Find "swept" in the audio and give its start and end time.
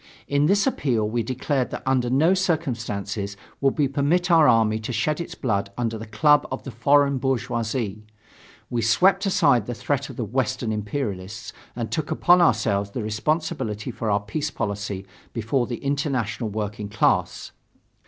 8.81-9.27